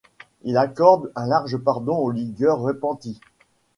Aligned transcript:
Il 0.41 0.57
accorde 0.57 1.11
un 1.15 1.27
large 1.27 1.57
pardon 1.57 1.95
aux 1.95 2.09
ligueurs 2.09 2.59
repentis. 2.59 3.19